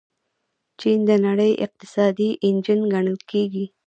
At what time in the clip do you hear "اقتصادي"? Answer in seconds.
1.65-2.29